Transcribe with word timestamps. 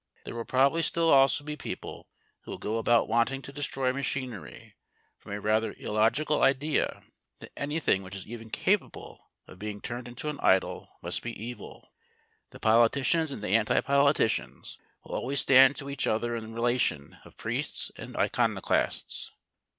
There 0.25 0.33
will 0.33 0.45
probably 0.45 0.81
still 0.81 1.11
also 1.11 1.43
be 1.43 1.55
people 1.55 2.07
who 2.41 2.49
will 2.49 2.57
go 2.57 2.77
about 2.79 3.07
wanting 3.07 3.43
to 3.43 3.51
destroy 3.53 3.93
machinery 3.93 4.73
from 5.19 5.31
a 5.31 5.39
rather 5.39 5.73
illogical 5.77 6.41
idea 6.41 7.03
that 7.37 7.51
anything 7.55 8.01
which 8.01 8.15
is 8.15 8.25
even 8.27 8.49
capable 8.49 9.29
of 9.45 9.59
being 9.59 9.79
turned 9.79 10.07
into 10.07 10.27
an 10.27 10.39
idol 10.39 10.89
must 11.03 11.21
be 11.21 11.39
evil. 11.39 11.91
The 12.49 12.59
politicians 12.59 13.31
and 13.31 13.43
the 13.43 13.49
anti 13.49 13.79
politicians 13.81 14.79
will 15.03 15.13
always 15.15 15.39
stand 15.41 15.75
to 15.75 15.87
each 15.87 16.07
other 16.07 16.35
in 16.35 16.47
the 16.47 16.55
relation 16.55 17.17
of 17.23 17.37
priests 17.37 17.91
and 17.95 18.17
iconoclasts. 18.17 19.29